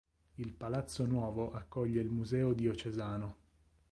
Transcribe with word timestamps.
Il 0.39 0.51
"Palazzo 0.53 1.05
Nuovo" 1.05 1.51
accoglie 1.53 2.01
il 2.01 2.09
Museo 2.09 2.53
diocesano. 2.53 3.35